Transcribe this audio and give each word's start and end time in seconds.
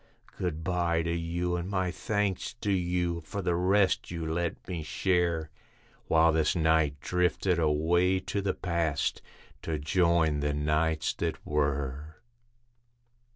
Good 0.35 0.63
bye 0.63 1.03
to 1.03 1.13
you, 1.15 1.55
and 1.55 1.69
my 1.69 1.91
thanks 1.91 2.55
to 2.61 2.71
you, 2.71 3.21
for 3.23 3.43
the 3.43 3.53
rest 3.53 4.09
you 4.09 4.25
let 4.25 4.67
me 4.67 4.81
share, 4.81 5.51
While 6.07 6.31
this 6.31 6.55
night 6.55 6.99
drifted 7.01 7.59
away 7.59 8.19
to 8.21 8.41
the 8.41 8.55
Past, 8.55 9.21
to 9.61 9.77
join 9.77 10.39
the 10.39 10.55
Nights 10.55 11.13
that 11.13 11.35
Were. 11.45 12.15